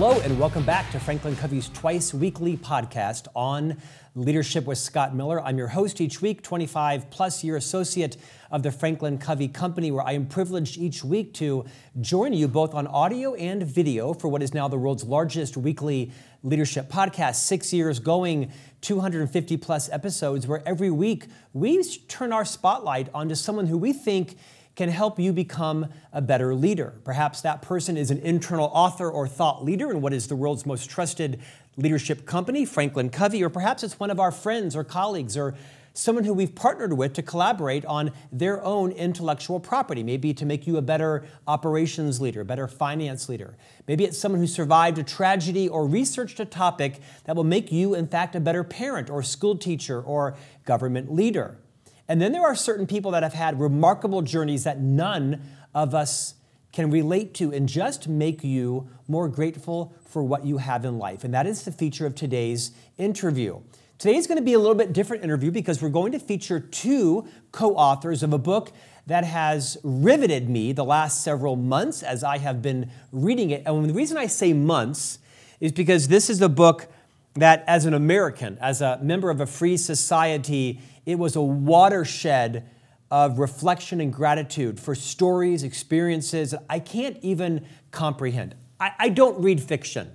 [0.00, 3.76] Hello, and welcome back to Franklin Covey's twice weekly podcast on
[4.14, 5.42] leadership with Scott Miller.
[5.42, 8.16] I'm your host each week, 25 plus year associate
[8.50, 11.66] of the Franklin Covey Company, where I am privileged each week to
[12.00, 16.12] join you both on audio and video for what is now the world's largest weekly
[16.42, 17.34] leadership podcast.
[17.34, 23.66] Six years going, 250 plus episodes, where every week we turn our spotlight onto someone
[23.66, 24.38] who we think
[24.80, 26.94] can help you become a better leader.
[27.04, 30.64] Perhaps that person is an internal author or thought leader in what is the world's
[30.64, 31.38] most trusted
[31.76, 35.54] leadership company, Franklin Covey, or perhaps it's one of our friends or colleagues or
[35.92, 40.66] someone who we've partnered with to collaborate on their own intellectual property, maybe to make
[40.66, 43.58] you a better operations leader, better finance leader.
[43.86, 47.94] Maybe it's someone who survived a tragedy or researched a topic that will make you,
[47.94, 51.58] in fact, a better parent or school teacher or government leader.
[52.10, 55.40] And then there are certain people that have had remarkable journeys that none
[55.72, 56.34] of us
[56.72, 61.22] can relate to and just make you more grateful for what you have in life.
[61.22, 63.60] And that is the feature of today's interview.
[63.96, 66.58] Today is going to be a little bit different interview because we're going to feature
[66.58, 68.72] two co authors of a book
[69.06, 73.62] that has riveted me the last several months as I have been reading it.
[73.66, 75.20] And the reason I say months
[75.60, 76.88] is because this is a book
[77.34, 80.80] that, as an American, as a member of a free society,
[81.10, 82.68] it was a watershed
[83.10, 88.54] of reflection and gratitude for stories, experiences I can't even comprehend.
[88.78, 90.12] I, I, don't read fiction.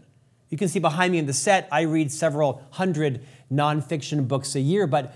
[0.50, 4.62] You can see behind me in the set, I read several hundred nonfiction books a
[4.62, 5.14] year, but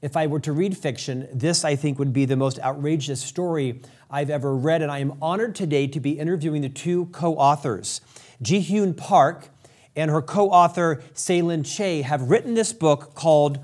[0.00, 3.82] if I were to read fiction, this I think would be the most outrageous story
[4.10, 4.80] I've ever read.
[4.80, 8.00] And I am honored today to be interviewing the two co authors.
[8.42, 9.48] Jihyun Park
[9.96, 13.58] and her co author, Seh-Lynn Chai, have written this book called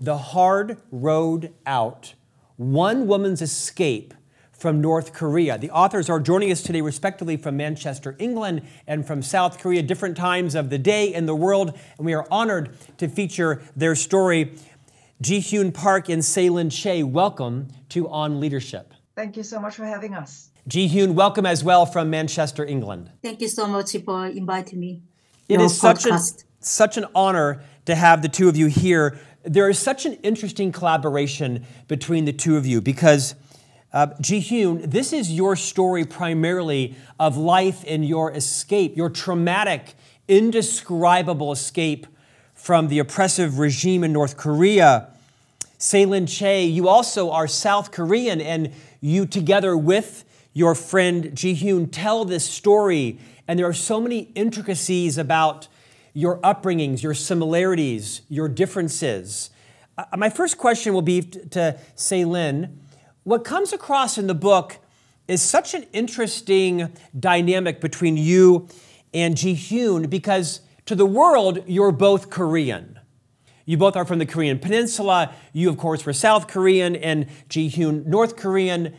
[0.00, 2.14] the hard road out
[2.56, 4.14] one woman's escape
[4.52, 5.56] from North Korea.
[5.58, 10.16] The authors are joining us today, respectively, from Manchester, England, and from South Korea, different
[10.16, 14.56] times of the day in the world, and we are honored to feature their story.
[15.22, 18.94] Jihyun Park and Seh-Lynn Chai, welcome to On Leadership.
[19.14, 20.50] Thank you so much for having us.
[20.68, 23.10] Jihyun, welcome as well from Manchester, England.
[23.22, 25.02] Thank you so much for inviting me.
[25.48, 26.18] It is such, a,
[26.60, 30.72] such an honor to have the two of you here there is such an interesting
[30.72, 33.34] collaboration between the two of you because
[33.92, 39.94] uh, Jihyun, this is your story primarily of life and your escape, your traumatic,
[40.28, 42.06] indescribable escape
[42.54, 45.08] from the oppressive regime in North Korea.
[45.78, 52.26] Seh-Lynn Chai, you also are South Korean, and you together with your friend Jihyun tell
[52.26, 53.18] this story.
[53.46, 55.68] And there are so many intricacies about
[56.14, 59.50] your upbringings, your similarities, your differences.
[59.96, 62.80] Uh, my first question will be to Seh-Lynn.
[63.24, 64.78] What comes across in the book
[65.26, 68.68] is such an interesting dynamic between you
[69.12, 72.98] and Jihyun because to the world, you're both Korean.
[73.66, 75.34] You both are from the Korean Peninsula.
[75.52, 78.96] You, of course, were South Korean, and Jihyun, North Korean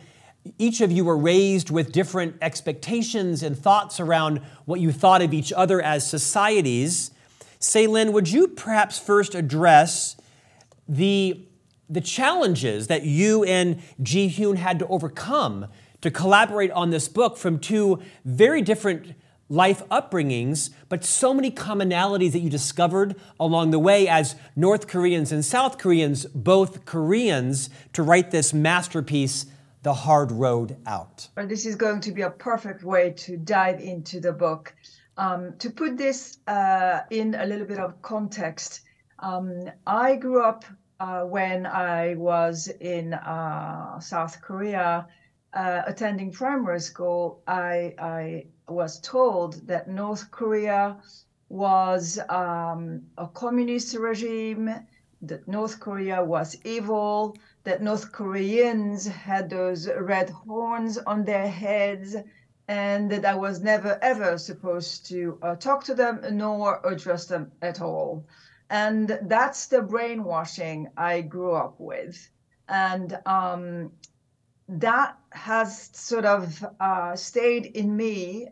[0.58, 5.34] each of you were raised with different expectations and thoughts around what you thought of
[5.34, 7.10] each other as societies.
[7.58, 10.16] Seh-Lynn, would you perhaps first address
[10.88, 11.46] the,
[11.88, 15.66] the challenges that you and Jihyun had to overcome
[16.00, 19.14] to collaborate on this book from two very different
[19.50, 25.32] life upbringings, but so many commonalities that you discovered along the way as North Koreans
[25.32, 29.46] and South Koreans, both Koreans, to write this masterpiece
[29.82, 31.28] the hard road out.
[31.36, 34.74] This is going to be a perfect way to dive into the book.
[35.16, 38.82] Um, to put this uh, in a little bit of context,
[39.18, 40.64] um, I grew up
[40.98, 45.06] uh, when I was in uh, South Korea
[45.52, 47.42] uh, attending primary school.
[47.46, 50.96] I, I, was told that North Korea
[51.48, 54.72] was um, a communist regime,
[55.22, 62.16] that North Korea was evil, that North Koreans had those red horns on their heads,
[62.68, 67.52] and that I was never ever supposed to uh, talk to them nor address them
[67.60, 68.24] at all.
[68.70, 72.30] And that's the brainwashing I grew up with.
[72.68, 73.90] And um,
[74.68, 78.48] that has sort of uh, stayed in me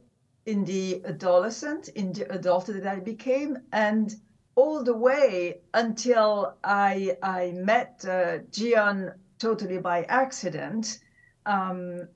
[0.46, 3.58] in the adolescent, in the adult that I became.
[3.72, 4.12] And
[4.58, 10.99] all the way until I I met uh, Jian totally by accident.
[11.46, 12.08] Um,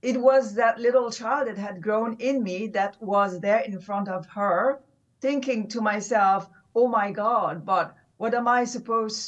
[0.00, 4.08] it was that little child that had grown in me that was there in front
[4.08, 4.78] of her,
[5.20, 7.64] thinking to myself, "Oh my God!
[7.64, 7.88] But
[8.18, 9.22] what am I supposed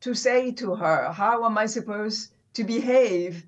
[0.00, 1.12] to say to her?
[1.12, 3.46] How am I supposed to behave?"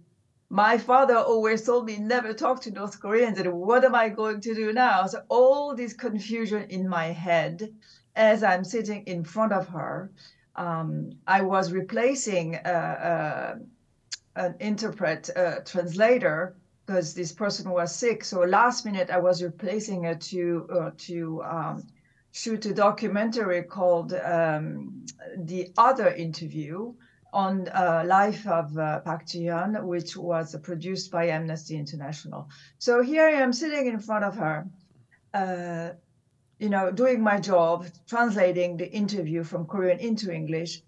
[0.53, 3.39] my father always told me never talk to North Koreans.
[3.39, 5.07] And what am I going to do now?
[5.07, 7.73] So all this confusion in my head
[8.21, 10.11] as I'm sitting in front of her.
[10.57, 12.59] Um, I was replacing uh,
[13.13, 13.55] uh,
[14.37, 18.25] an interpret uh, translator because this person was sick.
[18.25, 21.87] So last minute, I was replacing her to to um,
[22.33, 25.07] shoot a documentary called um,
[25.37, 26.93] "The Other Interview"
[27.33, 32.49] on uh, life of uh, Park Jihyun, which was produced by Amnesty International.
[32.79, 34.67] So here I am sitting in front of her,
[35.33, 35.91] uh,
[36.61, 40.83] you know, doing my job, translating the interview from Korean into English.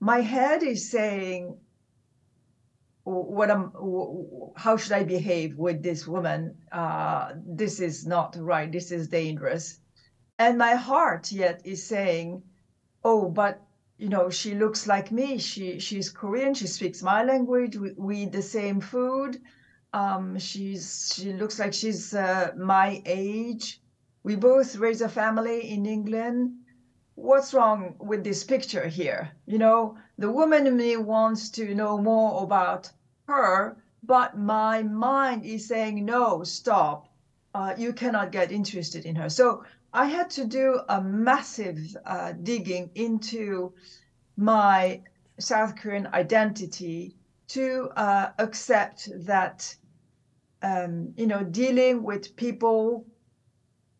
[0.00, 1.56] My head is saying,
[3.04, 3.70] what am
[4.56, 6.56] how should i behave with this woman?
[6.72, 8.72] Uh, this is not right.
[8.72, 9.78] This is dangerous.
[10.38, 12.42] And my heart yet is saying
[13.04, 13.60] oh but
[13.98, 15.38] you know she looks like me.
[15.38, 16.54] She she's korean.
[16.54, 17.76] She speaks my language.
[17.76, 19.40] We, we eat the same food.
[19.92, 23.80] Um, she's she looks like she's uh, my age
[24.24, 26.52] we both raise a family in england
[27.14, 31.98] what's wrong with this picture here you know the woman in me wants to know
[31.98, 32.90] more about
[33.26, 37.08] her, but my mind is saying, no, stop.
[37.54, 39.28] Uh, you cannot get interested in her.
[39.28, 43.72] So I had to do a massive uh, digging into
[44.36, 45.02] my
[45.38, 47.16] South Korean identity
[47.48, 49.74] to uh, accept that,
[50.62, 53.06] um, you know, dealing with people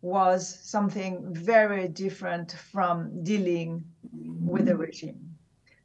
[0.04, 5.34] was something very different from dealing with the regime.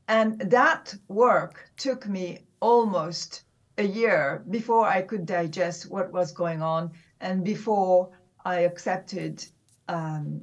[0.10, 3.44] And that work took me almost
[3.78, 8.10] a year before I could digest what was going on and before
[8.44, 9.46] I accepted
[9.88, 10.42] um,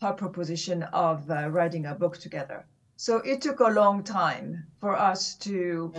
[0.00, 2.66] her proposition of uh, writing a book together.
[2.96, 5.92] So it took a long time for us to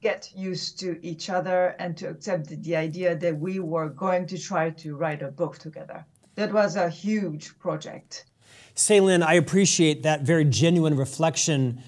[0.00, 4.38] get used to each other and to accept the idea that we were going to
[4.38, 6.04] try to write a book together.
[6.36, 8.26] That was a huge project.
[8.74, 11.82] Seh-Lynn, I appreciate that very genuine reflection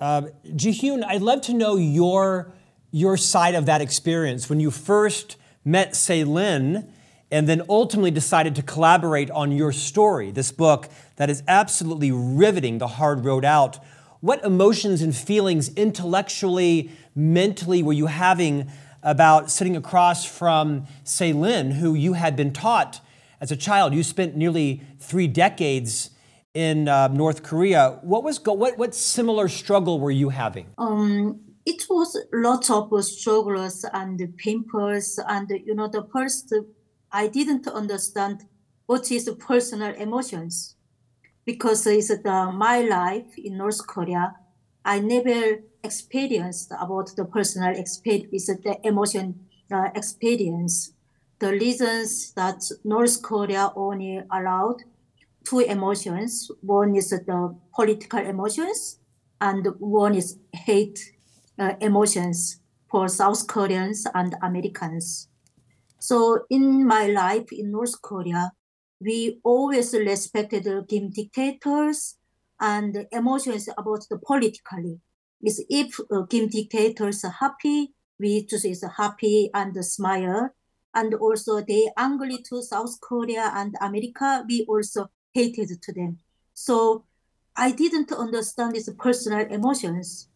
[0.00, 2.52] uh, Jihyun, I'd love to know your,
[2.90, 6.92] your side of that experience when you first met Seh-Lynn
[7.30, 12.78] and then ultimately decided to collaborate on your story, this book that is absolutely riveting,
[12.78, 13.78] The Hard Road Out.
[14.24, 18.70] What emotions and feelings intellectually, mentally were you having
[19.02, 23.02] about sitting across from Seh-Lynn, who you had been taught
[23.38, 23.92] as a child?
[23.92, 26.08] You spent nearly three decades
[26.54, 27.98] in uh, North Korea.
[28.00, 30.68] What was go- what what similar struggle were you having?
[30.78, 36.50] Um, it was lots of struggles and pimples, and you know the first
[37.12, 38.46] I didn't understand
[38.86, 40.73] what is personal emotions
[41.44, 44.34] because it's the my life in North Korea.
[44.84, 50.92] I never experienced about the personal experience, the emotion uh, experience.
[51.38, 54.82] The reasons that North Korea only allowed
[55.44, 56.50] two emotions.
[56.60, 58.98] One is the political emotions,
[59.40, 60.98] and one is hate
[61.58, 62.60] uh, emotions
[62.90, 65.28] for South Koreans and Americans.
[65.98, 68.52] So in my life in North Korea,
[69.04, 72.16] we always respected the dictators
[72.60, 75.00] and emotions about the politically.
[75.42, 80.50] Is if uh, dictators are happy, we just is happy and smile.
[80.94, 86.18] And also they angry to South Korea and America, we also hated to them.
[86.54, 87.04] So
[87.56, 90.28] I didn't understand these personal emotions.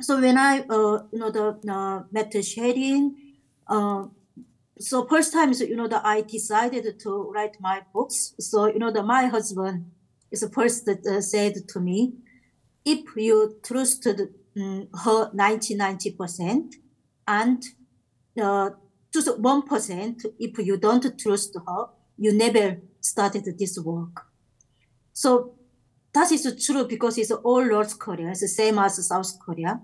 [0.00, 3.12] So when I, uh, you know, the uh, met Sherin,
[3.68, 4.06] uh,
[4.78, 8.34] so first time, you know, that I decided to write my books.
[8.38, 9.90] So, you know, that my husband
[10.30, 12.12] is the first that uh, said to me,
[12.84, 16.74] if you trusted um, her 90, 90%
[17.26, 17.62] and
[18.40, 18.70] uh,
[19.12, 21.86] just 1%, if you don't trust her,
[22.18, 24.26] you never started this work.
[25.12, 25.54] So
[26.12, 28.30] that is true because it's all North Korea.
[28.30, 29.80] It's the same as South Korea.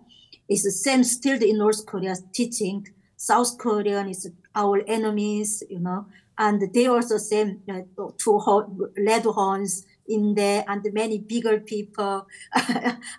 [0.48, 2.86] It's the same still in North Korea teaching
[3.22, 6.06] South Korean is our enemies, you know,
[6.38, 7.80] and they also same uh,
[8.18, 12.26] two red horns in there and many bigger people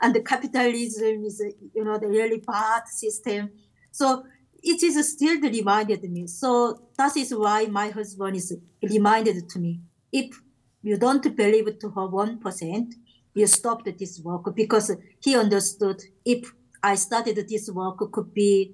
[0.01, 1.41] and the capitalism is
[1.73, 3.51] you know the really bad system.
[3.91, 4.25] So
[4.61, 6.27] it is still reminded me.
[6.27, 10.41] So that is why my husband is reminded to me if
[10.81, 12.93] you don't believe to her 1%,
[13.33, 18.73] you stopped this work because he understood if I started this work could be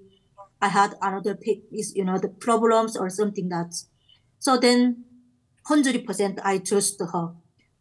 [0.62, 3.74] I had another pick is you know the problems or something that
[4.40, 5.06] so then
[5.70, 7.34] 100% I trust her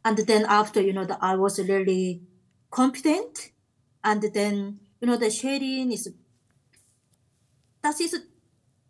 [0.05, 2.23] and then after you know that I was really
[2.71, 3.51] confident
[4.05, 6.13] and then you know the sharing is
[7.83, 8.15] that is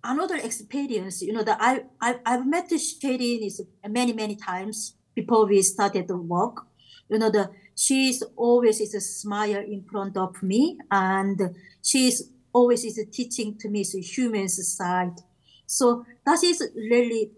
[0.03, 1.23] another experience.
[1.23, 6.09] You know that I, I I've met Sherin is many many times before we started
[6.09, 6.67] the work.
[7.09, 11.41] You know the she's always is a smile in front of me, and
[11.83, 15.19] she's always is teaching to me the human side.
[15.67, 17.31] So that is really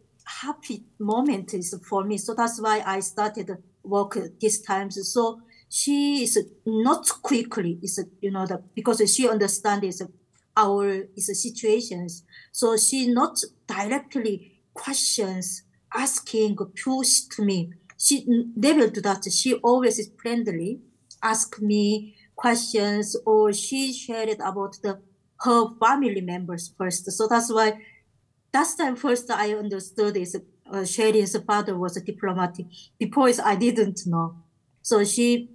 [0.42, 2.16] happy moment is for me.
[2.16, 3.50] So that's why I started
[3.82, 4.90] work this time.
[4.90, 6.34] So she is
[6.66, 10.02] not quickly is you know the because she understands
[10.56, 10.84] our
[11.16, 12.24] is situations.
[12.52, 13.34] So she not
[13.66, 14.34] directly
[14.74, 15.62] questions
[15.94, 17.72] asking push to me.
[17.98, 18.24] She
[18.56, 19.24] never do that.
[19.30, 20.80] She always is friendly,
[21.22, 24.98] ask me questions or she shared about the
[25.42, 27.10] her family members first.
[27.12, 27.80] So that's why
[28.52, 30.36] that's time first I understood is
[30.70, 32.58] uh, Sherin's father was a diplomat.
[32.98, 34.36] Before I didn't know.
[34.82, 35.50] So she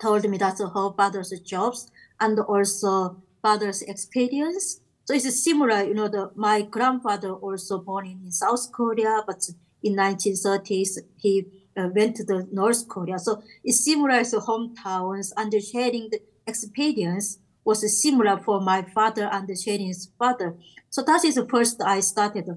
[0.00, 4.80] told me that's her father's jobs and also father's experience.
[5.04, 9.42] So it's similar, you know, the, my grandfather also born in South Korea, but
[9.82, 11.46] in 1930s, he
[11.76, 13.18] uh, went to the North Korea.
[13.18, 19.48] So it's similar as hometowns and sharing the experience was similar for my father and
[19.48, 20.56] the Chinese father.
[20.88, 22.48] So that is the first I started.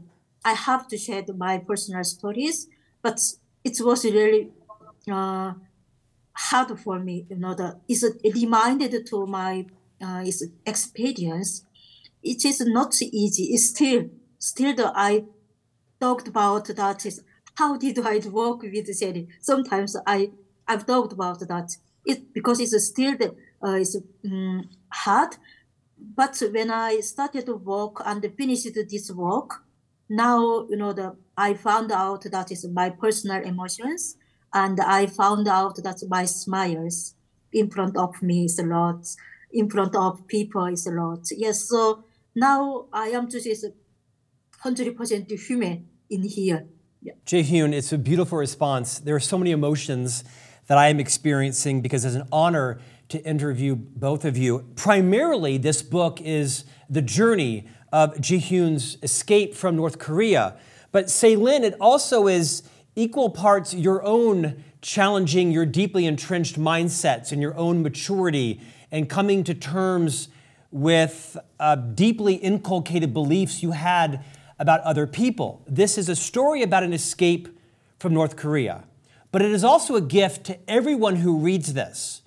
[0.45, 2.67] I have to share my personal stories,
[3.01, 3.19] but
[3.63, 4.50] it was really
[5.12, 5.53] uh,
[6.33, 7.25] hard for me.
[7.29, 8.03] You know, the it's
[8.36, 9.65] reminded to my
[10.01, 10.25] uh,
[10.65, 11.65] experience.
[12.22, 13.45] It is not easy.
[13.53, 15.25] It's still still the I
[16.00, 17.24] talked about that is
[17.55, 19.27] how did I work with Sherin?
[19.39, 20.31] Sometimes I
[20.67, 21.77] I've talked about that.
[22.05, 25.38] It because it's still the uh, it's um, hard.
[25.98, 29.63] But when I started to work and finished this work,
[30.10, 34.17] now you know the I found out that is my personal emotions,
[34.53, 37.15] and I found out that my smiles
[37.51, 39.08] in front of me is a lot,
[39.51, 41.27] in front of people is a lot.
[41.32, 42.03] Yes, so
[42.36, 43.65] now I am just
[44.60, 46.67] hundred percent human in here.
[47.01, 47.13] Yeah.
[47.25, 49.00] Jihyun, it's a beautiful response.
[49.00, 50.24] There are so many emotions
[50.67, 52.79] that I am experiencing because it's an honor
[53.13, 54.65] to interview both of you.
[54.75, 60.58] Primarily, this book is the journey of Jihyun's escape from North Korea.
[60.91, 62.63] But Lin, it also is
[62.96, 68.60] equal parts your own challenging your deeply entrenched mindsets and your own maturity
[68.91, 70.29] and coming to terms
[70.72, 74.25] with uh, deeply inculcated beliefs you had
[74.58, 75.62] about other people.
[75.67, 77.48] This is a story about an escape
[78.00, 78.86] from North Korea,
[79.32, 82.23] but it is also a gift to everyone who reads this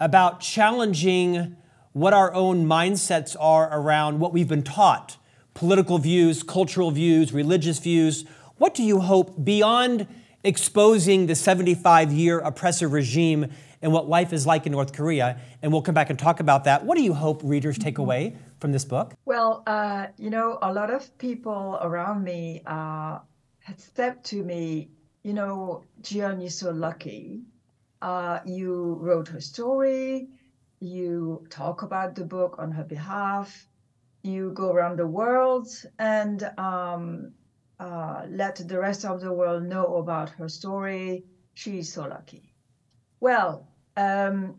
[0.00, 1.56] about challenging
[1.92, 5.16] what our own mindsets are around what we've been taught
[5.54, 8.26] political views, cultural views, religious views.
[8.58, 10.06] What do you hope beyond
[10.44, 13.50] exposing the 75 year oppressive regime
[13.80, 15.40] and what life is like in North Korea?
[15.62, 16.84] And we'll come back and talk about that.
[16.84, 19.14] What do you hope readers take away from this book?
[19.24, 23.20] Well, uh, you know, a lot of people around me uh,
[23.60, 24.90] had said to me,
[25.22, 27.40] you know, Jian, you're so lucky
[28.02, 30.28] uh, you wrote her story,
[30.80, 33.68] you talk about the book on her behalf,
[34.22, 37.32] you go around the world and um,
[37.78, 41.24] uh, let the rest of the world know about her story.
[41.54, 42.54] She's so lucky.
[43.20, 44.56] Well, um,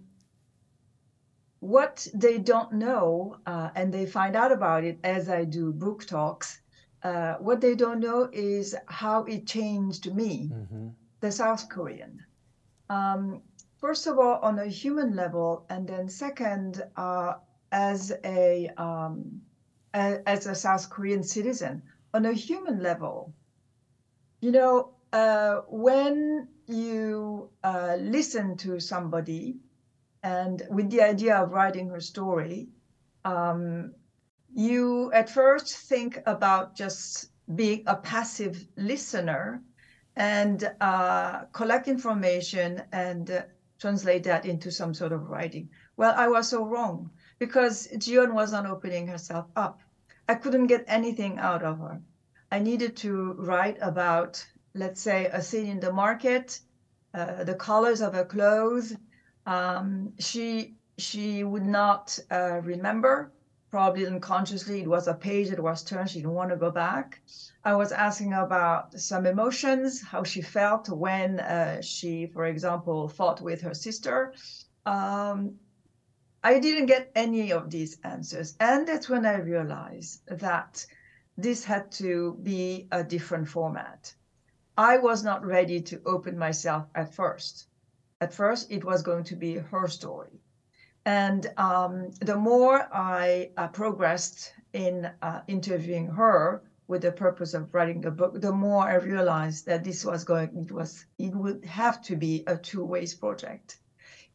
[1.59, 6.05] what they don't know, uh, and they find out about it as I do book
[6.05, 6.59] talks,
[7.03, 10.87] uh, what they don't know is how it changed me, mm-hmm.
[11.19, 12.23] the South Korean.
[12.89, 13.41] Um,
[13.77, 17.35] first of all, on a human level, and then second, uh,
[17.71, 19.41] as a, um,
[19.93, 21.81] as a South Korean citizen,
[22.13, 23.33] on a human level,
[24.41, 29.57] you know, uh, when you uh, listen to somebody,
[30.23, 32.67] and with the idea of writing her story,
[33.25, 33.93] um,
[34.53, 39.61] you at first think about just being a passive listener
[40.17, 43.41] and uh, collect information and uh,
[43.79, 45.69] translate that into some sort of writing.
[45.95, 49.79] Well, I was so wrong because Jion was not opening herself up.
[50.27, 52.01] I couldn't get anything out of her.
[52.51, 54.43] I needed to write about,
[54.73, 56.59] let's say, a scene in the market,
[57.13, 58.95] uh, the colors of her clothes.
[59.45, 63.31] Um, she she would not uh, remember
[63.77, 67.21] probably unconsciously it was a page that was turned she didn't want to go back.
[67.63, 73.39] I was asking about some emotions how she felt when uh, she for example fought
[73.39, 74.33] with her sister.
[74.87, 75.37] Um,
[76.43, 78.55] i didn't get any of these answers.
[78.59, 80.13] And that's when i realized
[80.45, 80.73] that
[81.45, 84.01] this had to be a different format.
[84.75, 87.67] I was not ready to open myself at first.
[88.21, 90.41] At first it was going to be her story
[91.07, 97.73] And um, the more I uh, progressed in uh, interviewing her with the purpose of
[97.73, 101.63] writing the book, the more I realized that this was going, it was, it would
[101.63, 103.77] have to be a two ways project.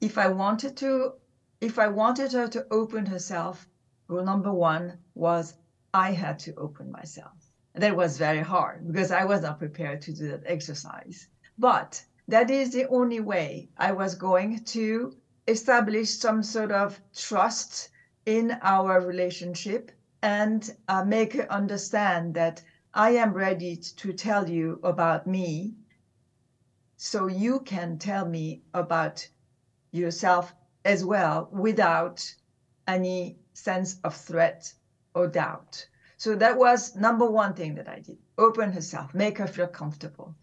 [0.01, 1.13] If I wanted to,
[1.61, 3.69] if I wanted her to open herself,
[4.09, 5.53] rule number one was
[5.93, 7.37] I had to open myself.
[7.75, 11.29] That was very hard because I was not prepared to do that exercise.
[11.59, 15.15] But that is the only way I was going to
[15.47, 17.91] establish some sort of trust
[18.27, 19.91] in our relationship
[20.23, 22.63] and uh, make her understand that
[22.95, 25.75] I am ready to tell you about me
[26.97, 29.27] so you can tell me about
[29.91, 32.35] yourself as well without
[32.87, 34.73] any sense of threat
[35.15, 35.87] or doubt.
[36.17, 40.37] So that was number one thing that I did open herself, make her feel comfortable.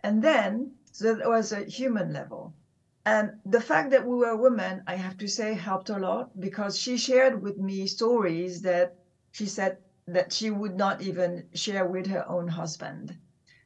[0.00, 2.54] And then, so that was a human level.
[3.06, 6.78] And the fact that we were women, I have to say, helped a lot because
[6.78, 8.92] she shared with me stories that
[9.32, 13.16] she said that she would not even share with her own husband.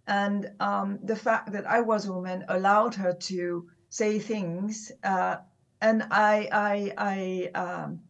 [0.06, 5.38] And um, the fact that I was a woman allowed her to say things, uh,
[5.80, 8.00] and I, I, I, um,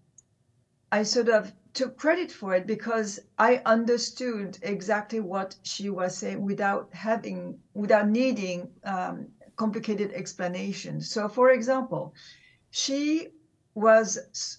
[0.93, 6.41] I sort of took credit for it because I understood exactly what she was saying
[6.43, 9.29] without having, without needing um,
[9.61, 11.11] complicated explanations.
[11.11, 12.15] So, for example,
[12.71, 13.29] she
[13.75, 14.59] was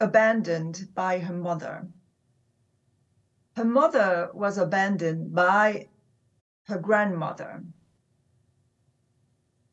[0.00, 1.88] abandoned by her mother.
[3.56, 5.88] Her mother was abandoned by
[6.64, 7.64] her grandmother.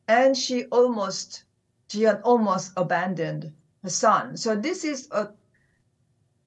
[0.07, 1.43] And she almost
[1.89, 4.37] she had almost abandoned her son.
[4.37, 5.33] So this is a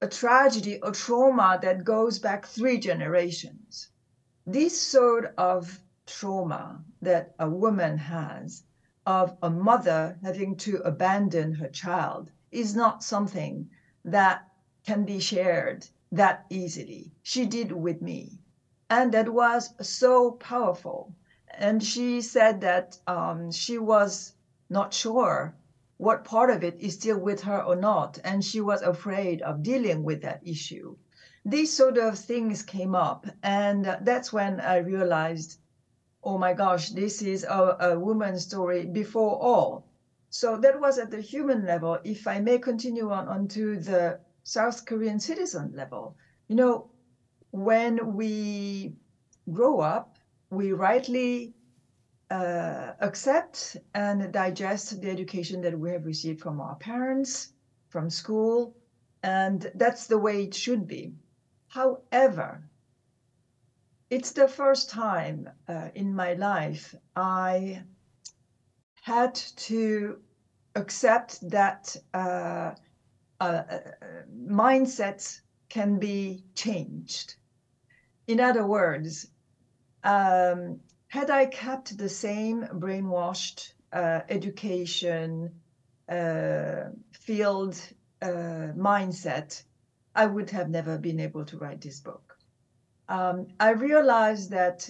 [0.01, 3.89] a tragedy, a trauma that goes back three generations.
[4.47, 8.63] This sort of trauma that a woman has
[9.05, 13.69] of a mother having to abandon her child is not something
[14.03, 14.47] that
[14.85, 17.11] can be shared that easily.
[17.21, 18.39] She did with me.
[18.89, 21.13] And that was so powerful.
[21.57, 24.33] And she said that um, she was
[24.69, 25.55] not sure
[25.97, 28.19] what part of it is still with her or not.
[28.23, 30.95] And she was afraid of dealing with that issue.
[31.45, 33.27] These sort of things came up.
[33.43, 35.59] And that's when I realized
[36.23, 39.85] oh my gosh, this is a, a woman's story before all.
[40.29, 41.99] So that was at the human level.
[42.03, 46.15] If I may continue on onto the South Korean citizen level,
[46.47, 46.89] you know,
[47.51, 48.93] when we
[49.51, 50.17] grow up,
[50.51, 51.53] we rightly
[52.29, 57.53] uh, accept and digest the education that we have received from our parents,
[57.87, 58.75] from school,
[59.23, 61.13] and that's the way it should be.
[61.69, 62.63] However,
[64.09, 67.83] it's the first time uh, in my life I
[69.01, 70.19] had to
[70.75, 72.73] accept that uh,
[73.39, 73.79] uh, uh,
[74.35, 77.35] mindsets can be changed.
[78.27, 79.27] In other words,
[80.03, 85.51] um, had I kept the same brainwashed uh, education
[86.07, 87.79] uh, field
[88.21, 89.63] mindset,
[90.15, 92.28] I would have never been able to write this book
[93.09, 94.89] um, I realized that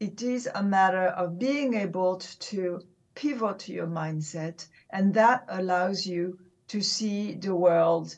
[0.00, 2.80] it is a matter of being able to
[3.14, 8.16] pivot your mindset, and that allows you to see the world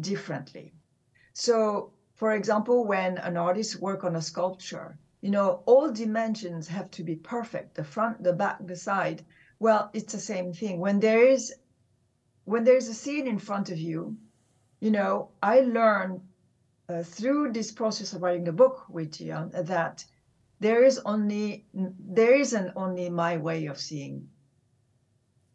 [0.00, 0.72] differently.
[1.34, 6.90] So, for example, when an artist work on a sculpture, you know, all dimensions have
[6.92, 9.24] to be perfect, the front, the back, the side.
[9.58, 10.80] Well, it's the same thing.
[10.80, 11.54] When there is
[12.44, 14.16] when there's a scene in front of you,
[14.80, 16.20] you know, I learned
[16.88, 20.04] uh, through this process of writing the book with Jian that
[20.60, 24.28] there is only there isn't only my way of seeing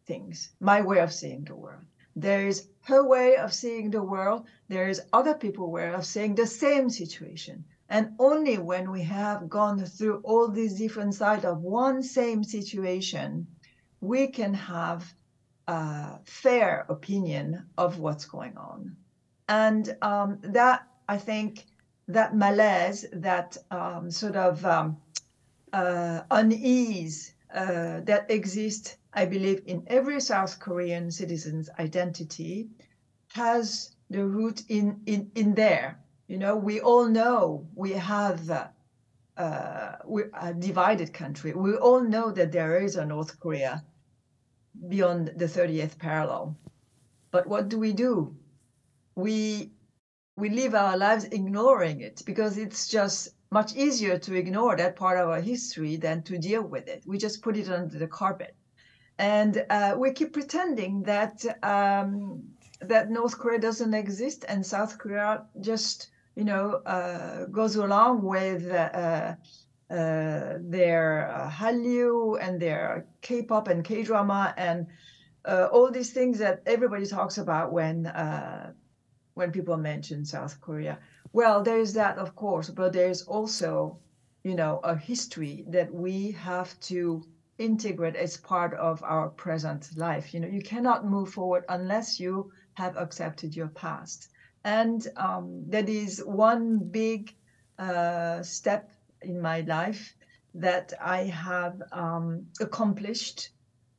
[0.06, 1.84] things, my way of seeing the world.
[2.14, 4.46] There is her way of seeing the world.
[4.68, 7.64] There is other people way of seeing the same situation.
[7.88, 13.46] And only when we have gone through all these different sides of one same situation,
[14.00, 15.12] we can have
[15.66, 18.96] a fair opinion of what's going on.
[19.48, 21.66] And um, that I think
[22.08, 24.96] that malaise, that um, sort of um,
[25.70, 32.70] uh, unease uh, that exists, I believe, in every South Korean citizen's identity,
[33.34, 35.98] has the root in, in, in there.
[36.28, 38.40] You know, we all know we have
[39.36, 41.52] uh, we're a divided country.
[41.52, 43.84] We all know that there is a North Korea
[44.88, 46.56] beyond the 30th parallel.
[47.30, 48.34] But what do we do?
[49.14, 49.72] We
[50.36, 55.18] we live our lives ignoring it because it's just much easier to ignore that part
[55.18, 57.02] of our history than to deal with it.
[57.06, 58.56] We just put it under the carpet.
[59.18, 62.42] And uh, we keep pretending that um,
[62.80, 68.68] that North Korea doesn't exist and South Korea just, you know, uh, goes along with
[68.70, 69.34] uh,
[69.90, 74.86] uh, their uh, Hallyu and their K-pop and K-drama and
[75.44, 78.72] uh, all these things that everybody talks about when uh,
[79.34, 80.98] when people mention South Korea.
[81.32, 83.98] Well, there's that, of course, but there's also,
[84.44, 87.24] you know, a history that we have to
[87.58, 90.34] integrate as part of our present life.
[90.34, 94.28] You know, you cannot move forward unless you have accepted your past.
[94.64, 97.34] And um, that is one big
[97.78, 98.90] uh, step
[99.22, 100.14] in my life
[100.54, 103.50] that I have um, accomplished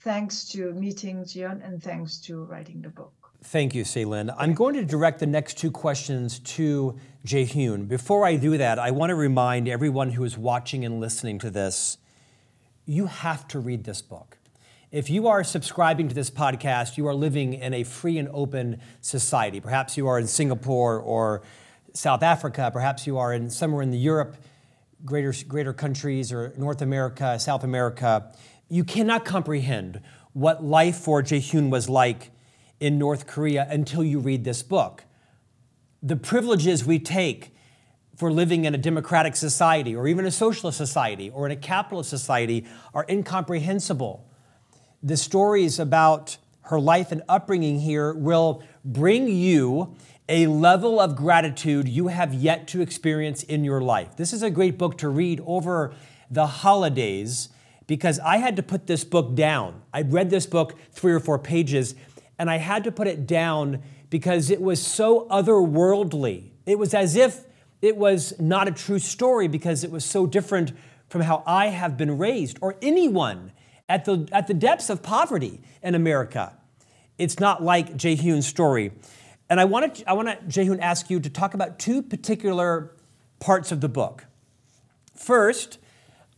[0.02, 3.23] thanks to meeting Jian and thanks to writing the book.
[3.46, 4.32] Thank you, Seh-Lynn.
[4.38, 7.90] I'm going to direct the next two questions to Jihyun.
[7.90, 11.50] Before I do that, I want to remind everyone who is watching and listening to
[11.50, 11.98] this,
[12.86, 14.38] you have to read this book.
[14.92, 18.80] If you are subscribing to this podcast, you are living in a free and open
[19.02, 19.60] society.
[19.60, 21.42] Perhaps you are in Singapore or
[21.94, 24.38] South Africa, perhaps you are in somewhere in the Europe,
[25.04, 28.32] greater, greater countries, or North America, South America.
[28.70, 30.02] You cannot comprehend
[30.32, 32.32] what life for Jihyun was like
[32.84, 35.06] in North Korea until you read this book.
[36.02, 37.56] The privileges we take
[38.18, 42.10] for living in a democratic society or even a socialist society or in a capitalist
[42.10, 44.30] society are incomprehensible.
[45.02, 49.96] The stories about her life and upbringing here will bring you
[50.28, 54.18] a level of gratitude you have yet to experience in your life.
[54.18, 55.94] This is a great book to read over
[56.30, 57.48] the holidays
[57.88, 59.84] because I had to put this book down.
[59.94, 61.96] I read this book three or four pages
[62.38, 66.52] and I had to put it down because it was so otherworldly.
[66.66, 67.46] It was as if
[67.82, 70.72] it was not a true story because it was so different
[71.10, 73.52] from how I have been raised or anyone
[73.90, 76.58] at the, at the depths of poverty in America.
[77.18, 78.92] It's not like Jihyun's story.
[79.50, 82.96] And I want to I want to Jihyun ask you to talk about two particular
[83.40, 84.26] parts of the book.
[85.16, 85.78] First,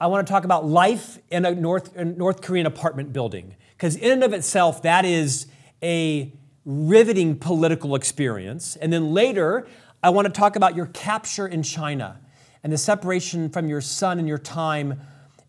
[0.01, 4.11] I want to talk about life in a North, North Korean apartment building because in
[4.11, 5.47] and of itself that is
[5.85, 6.33] a
[6.65, 8.75] riveting political experience.
[8.75, 9.67] And then later,
[10.01, 12.19] I want to talk about your capture in China
[12.63, 14.99] and the separation from your son and your time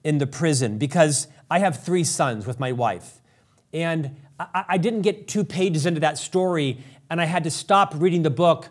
[0.05, 3.21] in the prison because I have three sons with my wife.
[3.73, 7.95] And I, I didn't get two pages into that story, and I had to stop
[7.97, 8.69] reading the book,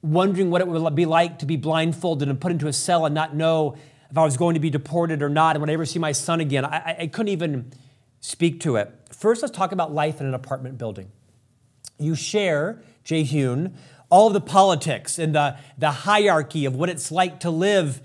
[0.00, 3.14] wondering what it would be like to be blindfolded and put into a cell and
[3.14, 3.76] not know
[4.10, 5.54] if I was going to be deported or not.
[5.54, 6.64] And would I ever see my son again?
[6.64, 7.72] I, I couldn't even
[8.20, 8.92] speak to it.
[9.10, 11.10] First, let's talk about life in an apartment building.
[11.98, 13.74] You share, Jihyun,
[14.10, 18.00] all of the politics and the, the hierarchy of what it's like to live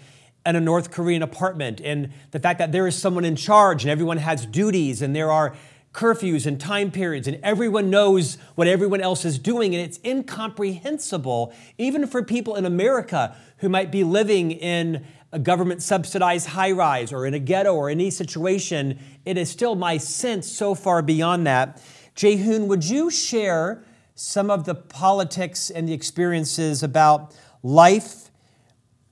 [0.45, 3.91] in a North Korean apartment and the fact that there is someone in charge and
[3.91, 5.56] everyone has duties and there are
[5.93, 11.54] curfews and time periods and everyone knows what everyone else is doing and it's incomprehensible
[11.78, 17.12] even for people in America who might be living in a government subsidized high rise
[17.12, 21.48] or in a ghetto or any situation, it is still my sense so far beyond
[21.48, 21.82] that.
[22.15, 28.30] Jihyun, would you share some of the politics and the experiences about life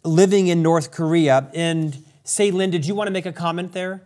[0.04, 1.50] living in North Korea?
[1.56, 4.04] And say, Lynn, did you want to make a comment there?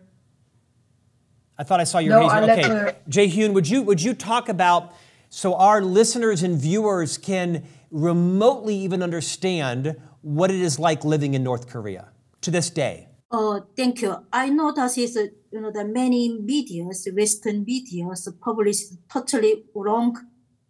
[1.58, 2.50] I thought I saw your no, hand.
[2.50, 2.96] Okay, her...
[3.10, 4.94] Jihyun, would you would you talk about
[5.30, 11.44] so our listeners and viewers can remotely even understand what it is like living in
[11.44, 12.10] North Korea
[12.42, 13.08] to this day.
[13.30, 14.26] Oh, thank you.
[14.34, 15.16] I that is,
[15.52, 20.18] you know, the many medias, Western medias published totally wrong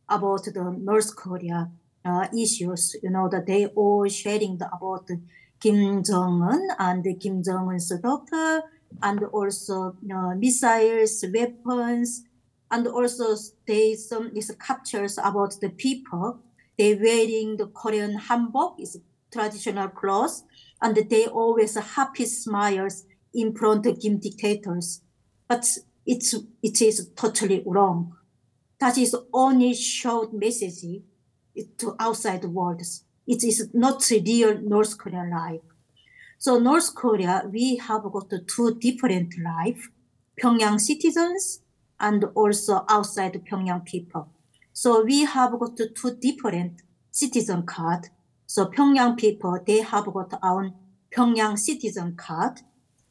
[0.10, 1.72] about the North Korea
[2.04, 2.98] uh, issues.
[3.02, 5.08] You know, that they all sharing the, about
[5.62, 8.62] Kim Jong-un and Kim Jong-un's daughter,
[9.02, 12.24] and also you know, missiles, weapons,
[12.72, 16.40] and also they some is captures about the people.
[16.78, 19.00] They wearing the Korean hanbok is
[19.36, 20.44] traditional clothes,
[20.82, 25.02] and they always happy smiles in front of Kim dictators.
[25.48, 25.66] But
[26.06, 28.16] it's, it is totally wrong.
[28.80, 31.02] That is only short message
[31.78, 32.82] to outside world.
[33.28, 35.62] It is not real North Korean life.
[36.38, 39.90] So North Korea, we have got two different life,
[40.40, 41.62] Pyongyang citizens
[42.00, 44.30] and also outside Pyongyang people.
[44.74, 48.10] So we have got two different citizen card.
[48.48, 50.74] So Pyongyang people, they have got own
[51.12, 52.62] Pyongyang citizen card.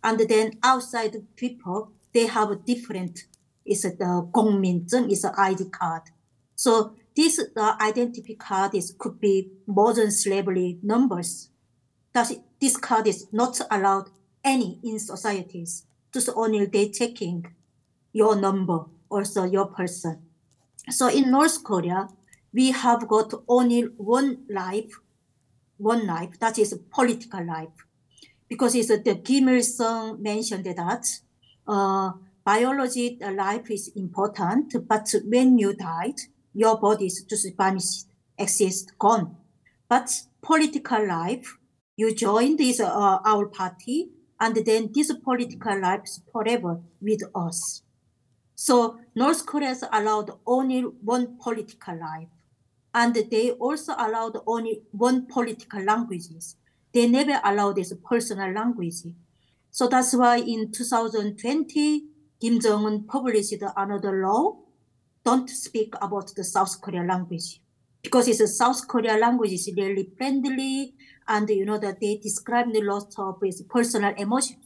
[0.03, 3.25] And then outside people, they have a different,
[3.64, 6.03] it's the Gongminzheng, is an ID card.
[6.55, 11.51] So this uh, identity card is could be modern slavery numbers.
[12.12, 14.11] That this card is not allowed
[14.44, 15.87] any in societies.
[16.12, 17.47] Just only they taking
[18.12, 20.23] your number, also your person.
[20.90, 22.09] So in North Korea,
[22.53, 25.01] we have got only one life,
[25.85, 27.77] one life, that is political life.
[28.49, 31.05] Because it's the Kim Il sung mentioned that
[31.66, 32.12] uh,
[32.44, 36.18] biology uh, life is important, but when you died,
[36.53, 38.07] your body is just vanished,
[38.38, 39.37] exist, gone.
[39.88, 40.09] But
[40.42, 41.59] political life,
[41.97, 47.83] you join this uh, our party, and then this political life is forever with us.
[48.55, 52.34] So North Korea allowed only one political life,
[52.94, 56.57] and they also allowed only one political languages.
[56.92, 59.02] They never allowed this personal language.
[59.72, 62.04] So that's why in 2020,
[62.40, 64.59] Kim Jong Un published another law:
[65.24, 67.61] don't speak about the South Korea language
[68.00, 70.94] because it's a South Korea language is really friendly,
[71.26, 74.57] and you know that they describe a lot of his personal emotion.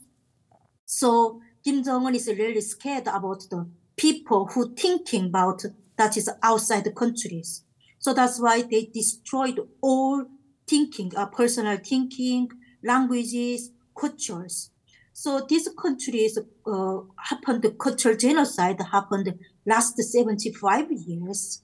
[0.85, 5.63] So Kim Jong Un is really scared about the people who thinking about
[5.97, 7.63] that is outside the countries.
[7.99, 10.25] So that's why they destroyed all
[10.67, 12.49] thinking, uh, personal thinking,
[12.83, 14.71] languages, cultures.
[15.13, 21.61] So these countries uh, happened, cultural genocide happened last 75 years,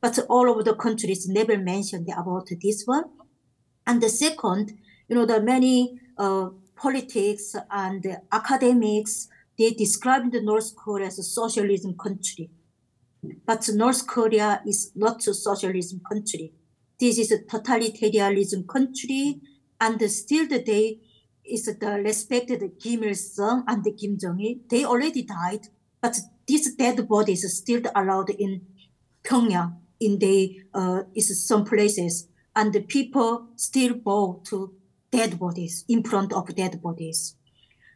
[0.00, 3.04] but all of the countries never mentioned about this one.
[3.86, 10.76] And the second, you know, the many uh, politics and academics, they described the North
[10.76, 12.50] Korea as a socialism country.
[13.22, 16.52] But North Korea is not a socialism country.
[16.98, 19.40] This is a totalitarianism country,
[19.80, 21.00] and still today day
[21.44, 24.56] is the respected Kim Il Sung and Kim Jong Il.
[24.68, 25.68] They already died,
[26.00, 28.62] but these dead bodies is still allowed in
[29.24, 29.76] Pyongyang.
[30.00, 34.74] In the uh, is some places, and the people still bow to
[35.10, 37.34] dead bodies in front of dead bodies.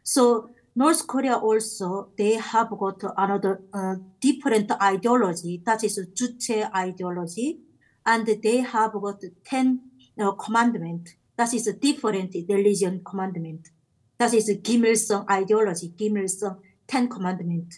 [0.03, 7.59] So North Korea also they have got another uh, different ideology that is Juche ideology,
[8.05, 9.81] and they have got ten
[10.19, 11.09] uh, commandment.
[11.37, 13.69] That is a different religion commandment.
[14.17, 16.57] That is Kim Il Sung ideology, Kim Il Sung
[16.87, 17.71] ten commandment,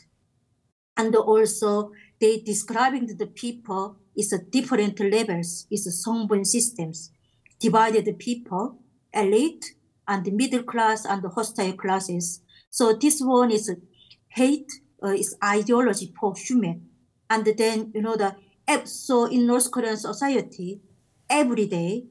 [0.95, 7.11] and also they describing the people is a different levels, is a Songbun systems,
[7.59, 8.79] divided people,
[9.13, 9.75] elite
[10.07, 12.41] and middle class and hostile classes
[12.75, 13.73] so this one is
[14.27, 14.69] hate
[15.01, 16.89] uh, is ideology for human.
[17.29, 18.35] And then, you know, the
[18.83, 20.81] so in North Korean society,
[21.29, 22.03] every day,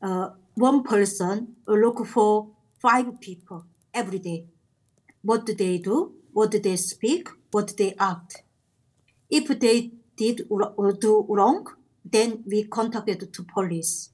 [0.00, 2.46] uh, one person look for
[2.80, 4.46] five people every day.
[5.22, 6.14] What do they do?
[6.32, 7.28] What do they speak?
[7.50, 8.44] What do they act?
[9.28, 11.66] If they did do wrong,
[12.04, 14.10] then we contacted to police.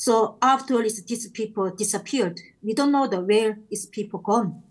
[0.00, 4.62] So after these people disappeared, we don't know the where is people gone.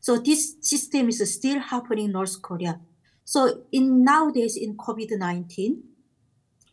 [0.00, 2.78] So this system is still happening in North Korea.
[3.24, 5.78] So in nowadays in COVID-19,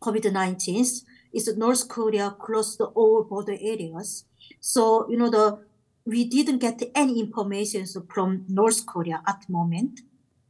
[0.02, 1.00] COVID-19
[1.32, 4.26] is North Korea closed all border areas.
[4.60, 5.64] So you know the
[6.04, 10.00] we didn't get any information from North Korea at the moment.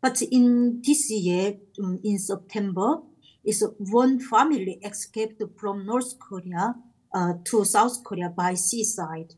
[0.01, 2.99] But in this year, um, in September,
[3.45, 6.75] is one family escaped from North Korea
[7.14, 9.35] uh, to South Korea by seaside.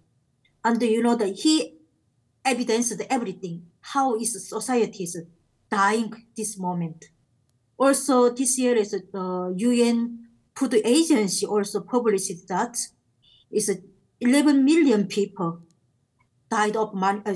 [0.64, 1.76] And you know that he
[2.44, 3.66] evidenced everything.
[3.80, 5.06] How is society
[5.70, 7.04] dying this moment?
[7.78, 12.78] Also, this year is the UN Food Agency also published that
[13.52, 13.78] is
[14.20, 15.60] 11 million people
[16.50, 17.32] died of man, uh,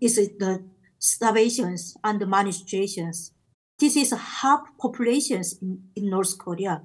[0.00, 0.64] is the
[0.98, 3.32] starvations and the malnutritions.
[3.78, 6.82] This is half populations in, in North Korea.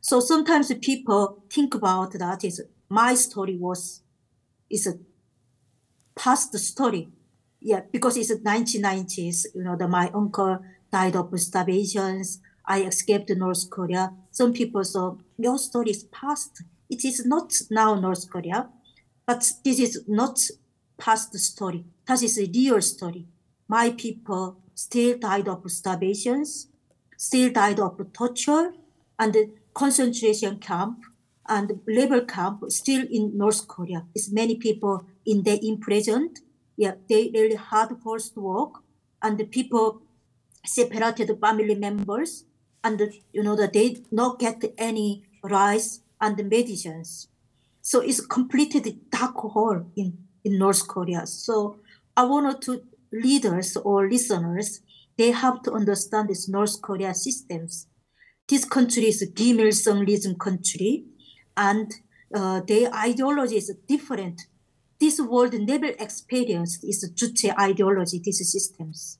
[0.00, 4.02] So sometimes people think about that is my story was
[4.70, 4.94] is a
[6.14, 7.08] past story.
[7.60, 10.58] Yeah, because it's 1990s, you know, that my uncle
[10.92, 12.22] died of starvation.
[12.66, 14.12] I escaped North Korea.
[14.30, 15.00] Some people say,
[15.38, 16.62] your story is past.
[16.88, 18.68] It is not now North Korea,
[19.26, 20.38] but this is not
[20.98, 21.84] past story.
[22.06, 23.26] That is a real story.
[23.66, 26.44] My people still died of starvation,
[27.16, 28.72] still died of torture,
[29.18, 29.36] and
[29.78, 30.98] concentration camp
[31.46, 34.00] and labor camp still in North Korea.
[34.14, 36.40] It's many people in the imprisoned.
[36.76, 38.72] Yeah, they really hard forced work,
[39.22, 40.02] and the people
[40.66, 42.44] separated family members,
[42.82, 42.96] and
[43.32, 47.28] you know that they not get any rice and medicines.
[47.80, 51.26] So it's completely dark hole in, in North Korea.
[51.26, 51.78] So
[52.16, 54.80] I want to leaders or listeners,
[55.16, 57.86] they have to understand this North Korea systems.
[58.48, 59.58] This country is a Kim
[60.38, 61.04] country
[61.56, 61.92] and
[62.34, 64.46] uh, their ideology is different.
[64.98, 69.18] This world never experienced is Juche ideology, these systems.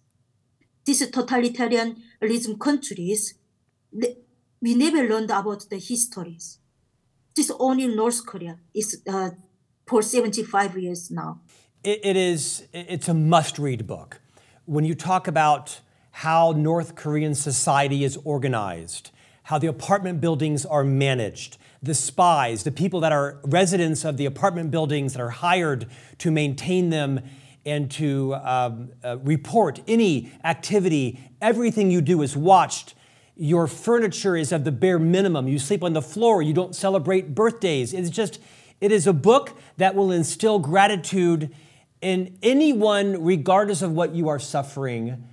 [0.85, 3.35] These totalitarianism countries,
[3.93, 6.59] we never learned about the histories.
[7.37, 9.31] This only North Korea is uh,
[9.87, 11.41] for 75 years now.
[11.85, 14.21] It, it is, it's a must read book.
[14.65, 19.11] When you talk about how North Korean society is organized,
[19.49, 24.27] how the apartment buildings are managed, the spies, the people that are residents of the
[24.27, 25.87] apartment buildings that are hired
[26.19, 27.19] to maintain them
[27.65, 31.19] and to um, uh, report any activity.
[31.41, 32.93] Everything you do is watched.
[33.37, 35.49] Your furniture is of the bare minimum.
[35.49, 36.43] You sleep on the floor.
[36.43, 37.95] You don't celebrate birthdays.
[37.95, 38.39] It's just,
[38.83, 41.55] it is a book that will instill gratitude
[42.03, 45.25] in anyone, regardless of what you are suffering.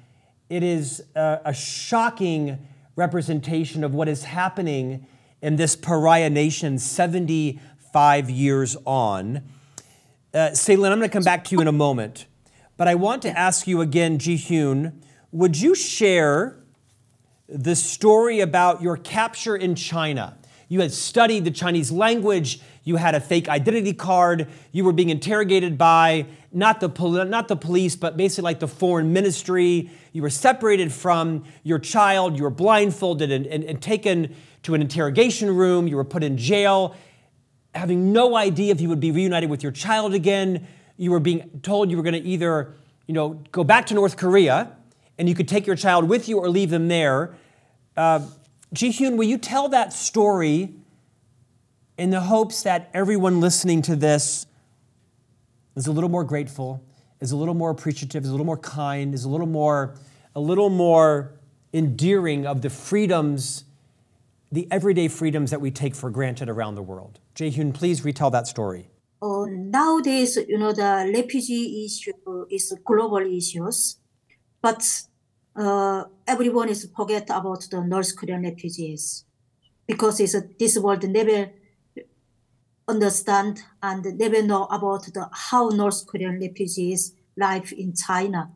[0.50, 5.06] It is a, a shocking representation of what is happening
[5.42, 9.44] in this pariah nation 75 years on.
[10.34, 12.26] Uh, I'm going to come back to you in a moment,
[12.78, 16.60] but I want to ask you again, Jihyun, would you share
[17.48, 20.38] the story about your capture in China?
[20.68, 25.10] You had studied the Chinese language, you had a fake identity card, you were being
[25.10, 29.90] interrogated by not the, not the police, but basically like the foreign ministry.
[30.14, 34.82] You were separated from your child, you were blindfolded and, and, and taken to an
[34.82, 36.96] interrogation room, you were put in jail,
[37.74, 40.68] having no idea if you would be reunited with your child again.
[40.96, 42.76] You were being told you were going to either,
[43.08, 44.72] you know, go back to North Korea
[45.18, 47.36] and you could take your child with you or leave them there.
[47.98, 48.22] Uh,
[48.76, 50.76] Jihyun, will you tell that story
[51.98, 54.46] in the hopes that everyone listening to this
[55.76, 56.84] is a little more grateful,
[57.22, 59.96] is a little more appreciative, is a little more kind, is a little more,
[60.36, 61.34] a little more
[61.74, 63.66] endearing of the freedoms
[64.52, 67.20] the everyday freedoms that we take for granted around the world.
[67.36, 68.88] Jihyun, please retell that story.
[69.22, 73.98] Uh, nowadays, you know, the refugee issue is a global issues,
[74.62, 74.82] but
[75.56, 79.26] uh, everyone is forget about the North Korean refugees
[79.88, 81.50] because it's a, this world never
[82.88, 88.52] understand and never know about the how North Korean refugees live in China.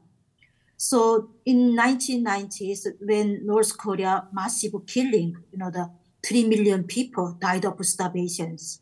[0.78, 5.90] So in 1990s, when North Korea massive killing, you know, the
[6.26, 8.82] 3 million people died of starvations.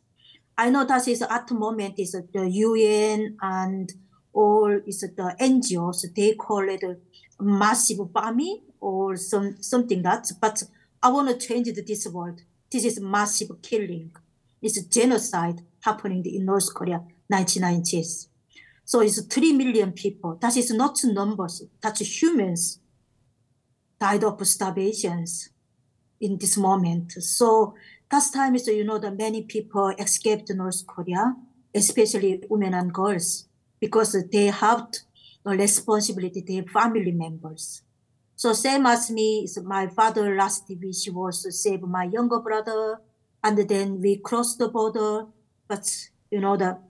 [0.58, 3.94] I know that is at the moment is the UN and
[4.34, 6.84] all is the NGOs, they call it
[7.40, 10.64] massive bombing or some something that, but
[11.02, 12.42] I want to change this word.
[12.72, 14.12] This is massive killing.
[14.62, 18.28] It's genocide happening in North Korea, 1990s.
[18.86, 20.38] So it's 3 million people.
[20.42, 22.80] That is not numbers, that's humans
[24.00, 25.26] died of starvation
[26.22, 27.12] in this moment.
[27.14, 27.74] So
[28.10, 31.36] that time is, you know, that many people escaped North Korea,
[31.74, 33.48] especially women and girls,
[33.80, 34.88] because they have
[35.44, 37.82] the responsibility, their family members.
[38.36, 43.00] So same as me, my father last wish was to save my younger brother,
[43.48, 45.26] and then we crossed the border,
[45.70, 45.86] but
[46.30, 46.82] you know that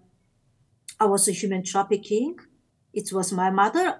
[0.99, 2.35] I was a human trafficking.
[2.93, 3.99] It was my mother.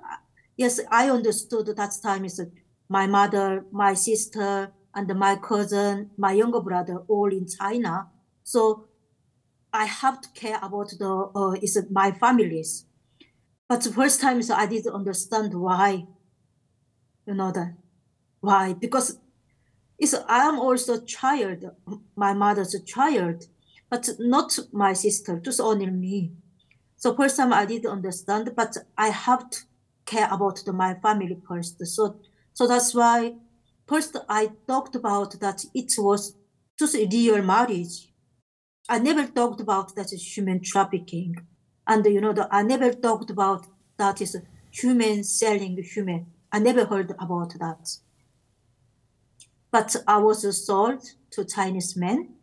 [0.55, 2.41] Yes, I understood that time is
[2.89, 8.07] my mother, my sister, and my cousin, my younger brother, all in China.
[8.43, 8.87] So
[9.71, 12.85] I have to care about the uh, is my families.
[13.69, 16.07] But the first time, so I didn't understand why.
[17.27, 17.73] You know that
[18.39, 19.19] why because
[19.99, 21.65] it's I am also a child,
[22.15, 23.45] my mother's a child,
[23.89, 26.33] but not my sister, just only me.
[26.97, 29.59] So first time I didn't understand, but I have to
[30.05, 31.85] care about the, my family first.
[31.85, 32.19] So
[32.53, 33.35] so that's why
[33.87, 36.35] first I talked about that it was
[36.77, 38.11] just a real marriage.
[38.89, 41.35] I never talked about that is human trafficking.
[41.87, 44.37] And you know, the, I never talked about that is
[44.71, 46.27] human selling human.
[46.51, 47.97] I never heard about that.
[49.71, 52.35] But I was sold to Chinese men.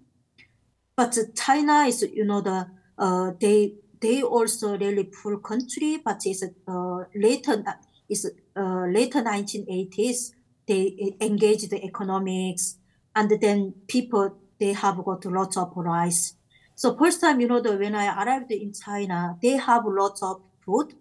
[0.96, 2.66] But China is, you know, the
[2.98, 7.64] uh, they they also really poor country, but it's uh, later
[8.08, 10.32] is uh, later 1980s
[10.66, 12.76] they engage the economics
[13.14, 16.34] and then people they have got lots of rice.
[16.74, 20.40] So first time you know the when I arrived in China, they have lots of
[20.64, 20.94] food,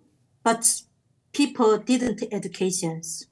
[0.44, 0.66] but
[1.34, 3.28] people didn't educations.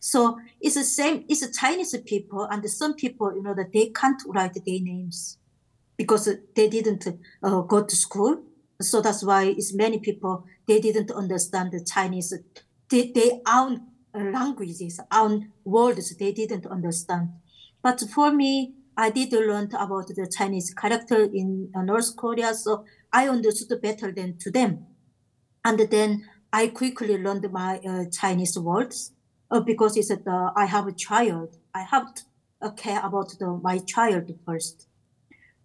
[0.00, 1.24] So it's the same.
[1.28, 5.38] It's the Chinese people and some people you know that they can't write their names
[5.96, 7.06] because they didn't
[7.42, 8.42] uh, go to school
[8.80, 12.34] so that's why it's many people they didn't understand the Chinese.
[12.88, 17.30] They, they own languages, own words they didn't understand.
[17.82, 22.84] But for me, I did learn about the Chinese character in uh, North Korea, so
[23.12, 24.86] I understood better than to them.
[25.64, 29.12] And then I quickly learned my uh, Chinese words
[29.50, 31.56] uh, because it's uh, I have a child.
[31.74, 32.22] I have to,
[32.62, 34.88] uh, care about the, my child first.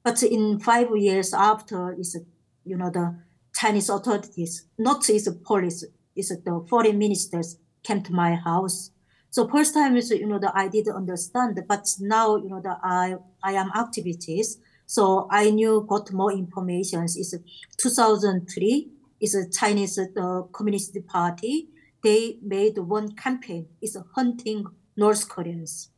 [0.04, 2.18] But in five years after, is
[2.66, 3.16] you know the
[3.56, 8.92] Chinese authorities, not is police, is the foreign ministers came to my house.
[9.30, 12.80] So first time is you know that I didn't understand, but now you know that
[12.84, 14.58] I I am activities.
[14.86, 17.04] So I knew got more information.
[17.04, 17.38] Is
[17.78, 18.90] 2003
[19.22, 21.70] is a Chinese uh, Communist Party.
[22.04, 23.68] They made one campaign.
[23.82, 25.90] It's hunting North Koreans.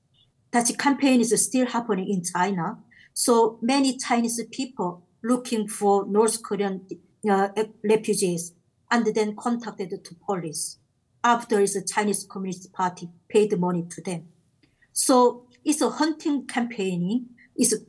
[0.52, 2.78] That campaign is still happening in China.
[3.14, 6.86] So many Chinese people looking for North Korean
[7.30, 7.50] uh,
[7.84, 8.54] refugees
[8.92, 10.78] and then contacted to police
[11.24, 14.28] after the Chinese Communist Party paid money to them.
[14.92, 17.86] So it's a hunting campaign is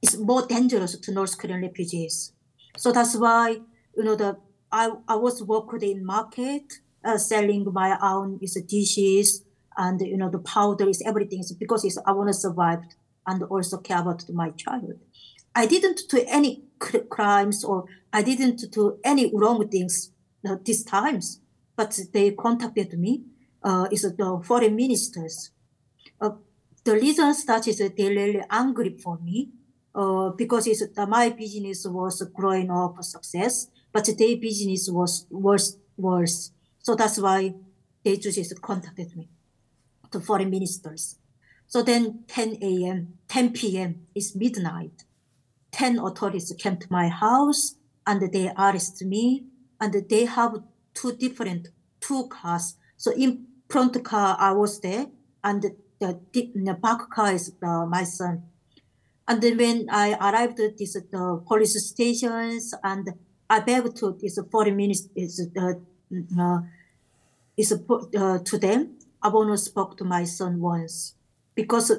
[0.00, 2.32] is more dangerous to North Korean refugees.
[2.76, 3.58] So that's why
[3.96, 4.38] you know the
[4.70, 9.44] I, I was working in market uh, selling my own is dishes
[9.76, 12.80] and you know the powder is everything is because it's, I want to survive
[13.26, 14.94] and also care about my child.
[15.54, 16.64] I didn't do any
[17.10, 20.10] crimes or I didn't do any wrong things
[20.48, 21.40] uh, these times,
[21.76, 23.24] but they contacted me.
[23.62, 25.50] Uh, is the foreign ministers.
[26.20, 26.32] Uh,
[26.84, 29.48] the reason that is they really angry for me
[29.94, 35.78] uh, because it's, uh, my business was growing up success, but their business was worse.
[35.96, 36.50] worse.
[36.84, 37.54] So that's why
[38.04, 39.30] they just contacted me,
[40.12, 41.16] the foreign ministers.
[41.66, 44.06] So then 10 a.m., 10 p.m.
[44.14, 45.04] is midnight.
[45.72, 47.76] 10 authorities came to my house
[48.06, 49.46] and they arrested me
[49.80, 50.62] and they have
[50.92, 51.68] two different
[52.00, 52.76] two cars.
[52.98, 55.06] So in front car I was there
[55.42, 58.42] and the, the, back car is uh, my son.
[59.26, 63.14] And then when I arrived at this the police stations and
[63.48, 65.72] I begged to this foreign minister is uh,
[66.38, 66.58] uh,
[67.56, 68.98] is uh, to them.
[69.22, 71.14] I only spoke to my son once
[71.54, 71.90] because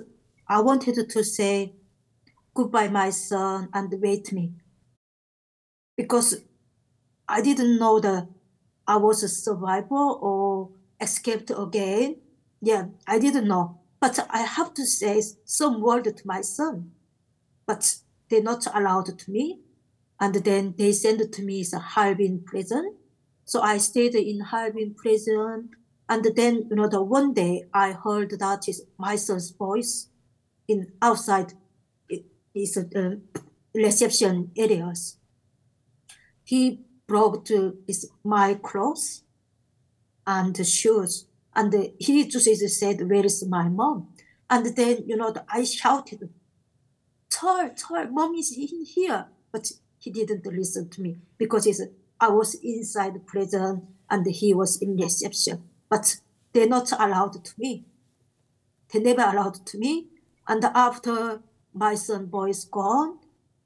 [0.48, 1.74] I wanted to say
[2.54, 4.54] goodbye, my son, and wait me.
[5.98, 6.42] Because
[7.28, 8.28] I didn't know that
[8.88, 10.70] I was a survivor or
[11.02, 12.18] escaped again.
[12.62, 13.80] Yeah, I didn't know.
[14.00, 16.92] But I have to say some word to my son.
[17.66, 17.98] But
[18.30, 19.62] they're not allowed to me.
[20.20, 22.95] And then they send to me to Harbin prison.
[23.46, 25.70] So I stayed in Harbin prison.
[26.10, 30.10] And then, you know, the one day I heard that is my son's voice
[30.68, 31.54] in outside
[32.56, 33.40] is the uh,
[33.74, 35.18] reception areas.
[36.44, 37.50] He brought
[37.88, 39.24] his my clothes
[40.26, 41.26] and shoes,
[41.56, 44.10] and he just said, "Where is my mom?"
[44.50, 46.30] And then you know I shouted,
[47.30, 51.82] "Tell, tell, mom is in here," but he didn't listen to me because he's,
[52.20, 56.18] I was inside the prison and he was in reception, but
[56.54, 57.86] they're not allowed to me.
[58.92, 60.08] They never allowed to me.
[60.48, 61.42] And after
[61.74, 63.20] my son boy is gone,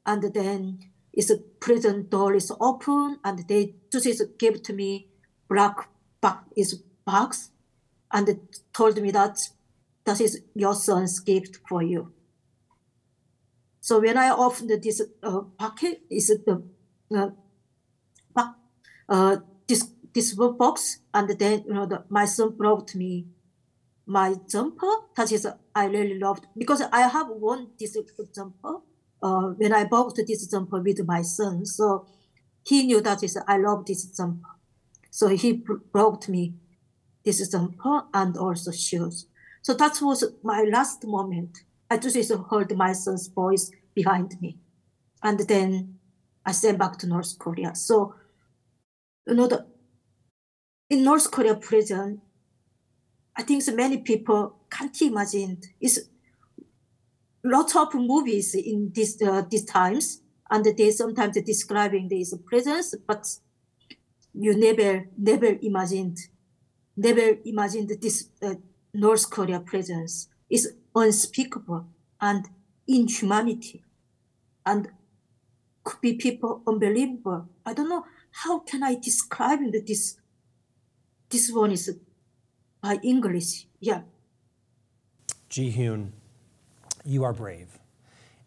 [0.05, 0.79] and then
[1.13, 5.09] his prison door is open, and they just give to me
[5.47, 5.89] black
[6.21, 6.73] box
[7.05, 7.51] box,
[8.11, 8.39] and
[8.73, 9.39] told me that
[10.05, 12.11] that is your son's gift for you.
[13.81, 16.63] So when I opened this uh, packet, is the
[17.15, 17.29] uh,
[19.09, 19.37] uh,
[19.67, 23.27] this this box, and then you know the, my son brought me
[24.05, 24.91] my jumper.
[25.15, 27.97] That is, I really loved because I have one this
[28.35, 28.77] jumper.
[29.21, 32.07] Uh, when I bought this jumper with my son, so
[32.65, 34.49] he knew that is I love this jumper.
[35.09, 36.53] So he brought me
[37.25, 39.27] this jumper and also shoes.
[39.61, 41.59] So that was my last moment.
[41.89, 44.57] I just heard my son's voice behind me,
[45.21, 45.99] and then
[46.45, 47.75] I sent back to North Korea.
[47.75, 48.15] So
[49.29, 49.65] you know the
[50.89, 52.21] in North Korea prison,
[53.35, 55.61] I think so many people can't imagine.
[55.79, 55.99] It's
[57.43, 63.27] lots of movies in these uh, these times, and they sometimes describing these prisons, but
[64.33, 66.17] you never never imagined,
[66.97, 68.55] never imagined this uh,
[68.93, 71.85] North Korea prisons is unspeakable
[72.19, 72.47] and
[72.87, 73.83] inhumanity,
[74.65, 74.89] and
[75.83, 77.47] could be people unbelievable.
[77.65, 78.05] I don't know
[78.43, 80.15] how can I describe this.
[81.29, 81.99] This one is
[82.81, 83.67] by English.
[83.79, 84.01] Yeah.
[85.49, 86.11] Jihyun,
[87.03, 87.79] you are brave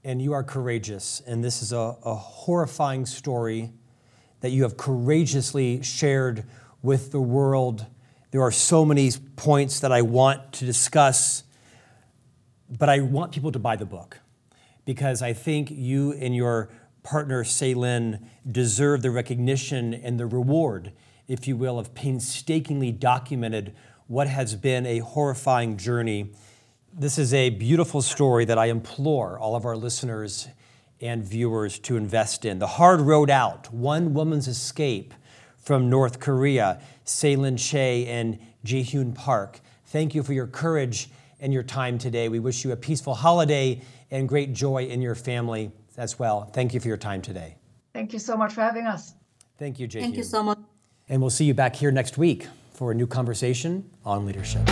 [0.03, 1.21] and you are courageous.
[1.27, 3.71] And this is a, a horrifying story
[4.41, 6.45] that you have courageously shared
[6.83, 7.87] with the world.
[8.31, 11.45] There are so many points that I want to discuss,
[12.79, 14.21] but I want people to buy the book
[14.87, 16.71] because I think you and your
[17.03, 20.93] partner, Seh-Lynn, deserve the recognition and the reward,
[21.29, 23.75] if you will, of painstakingly documented
[24.07, 26.33] what has been a horrifying journey
[26.95, 30.47] This is a beautiful story that I implore all of our listeners
[31.01, 32.59] and viewers to invest in.
[32.59, 35.15] The hard road out, one woman's escape
[35.57, 39.61] from North Korea, Seh-Lynn Chai and Jihyun Park.
[39.87, 41.09] Thank you for your courage
[41.41, 42.29] and your time today.
[42.29, 43.81] We wish you a peaceful holiday
[44.11, 46.45] and great joy in your family as well.
[46.53, 47.57] Thank you for your time today.
[47.93, 49.15] Thank you so much for having us.
[49.59, 50.01] Thank you, Jihyun.
[50.01, 50.59] Thank you so much.
[51.09, 54.69] And we'll see you back here next week for a new conversation on leadership.